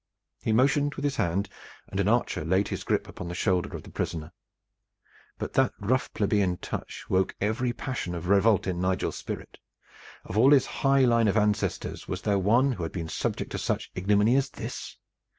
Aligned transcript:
He 0.41 0.51
motioned 0.51 0.95
with 0.95 1.03
his 1.05 1.17
hand, 1.17 1.47
and 1.87 1.99
an 1.99 2.07
archer 2.07 2.43
laid 2.43 2.69
his 2.69 2.83
grip 2.83 3.07
upon 3.07 3.27
the 3.27 3.35
shoulder 3.35 3.75
of 3.75 3.83
the 3.83 3.91
prisoner. 3.91 4.31
But 5.37 5.53
that 5.53 5.73
rough 5.79 6.11
plebeian 6.13 6.57
touch 6.57 7.05
woke 7.07 7.35
every 7.39 7.71
passion 7.71 8.15
of 8.15 8.27
revolt 8.27 8.65
in 8.65 8.81
Nigel's 8.81 9.15
spirit. 9.17 9.59
Of 10.25 10.39
all 10.39 10.53
his 10.53 10.65
high 10.65 11.05
line 11.05 11.27
of 11.27 11.37
ancestors, 11.37 12.07
was 12.07 12.23
there 12.23 12.39
one 12.39 12.71
who 12.71 12.81
had 12.81 12.91
been 12.91 13.09
subjected 13.09 13.51
to 13.51 13.57
such 13.59 13.91
ignominy 13.93 14.35
as 14.37 14.49
this? 14.49 14.97